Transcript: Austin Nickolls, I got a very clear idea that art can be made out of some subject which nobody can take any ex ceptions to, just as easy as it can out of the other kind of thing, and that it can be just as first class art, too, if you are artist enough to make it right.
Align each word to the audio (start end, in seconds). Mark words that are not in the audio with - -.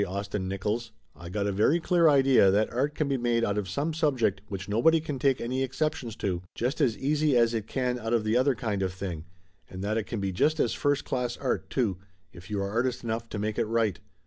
Austin 0.07 0.49
Nickolls, 0.49 0.89
I 1.15 1.29
got 1.29 1.45
a 1.45 1.51
very 1.51 1.79
clear 1.79 2.09
idea 2.09 2.49
that 2.49 2.73
art 2.73 2.95
can 2.95 3.07
be 3.07 3.17
made 3.17 3.43
out 3.43 3.59
of 3.59 3.69
some 3.69 3.93
subject 3.93 4.41
which 4.47 4.67
nobody 4.67 4.99
can 4.99 5.19
take 5.19 5.39
any 5.39 5.61
ex 5.61 5.77
ceptions 5.77 6.17
to, 6.17 6.41
just 6.55 6.81
as 6.81 6.97
easy 6.97 7.37
as 7.37 7.53
it 7.53 7.67
can 7.67 7.99
out 7.99 8.11
of 8.11 8.23
the 8.23 8.35
other 8.35 8.55
kind 8.55 8.81
of 8.81 8.91
thing, 8.93 9.25
and 9.69 9.83
that 9.83 9.97
it 9.99 10.07
can 10.07 10.19
be 10.19 10.31
just 10.31 10.59
as 10.59 10.73
first 10.73 11.05
class 11.05 11.37
art, 11.37 11.69
too, 11.69 11.99
if 12.33 12.49
you 12.49 12.59
are 12.63 12.71
artist 12.71 13.03
enough 13.03 13.29
to 13.29 13.37
make 13.37 13.59
it 13.59 13.65
right. 13.65 13.99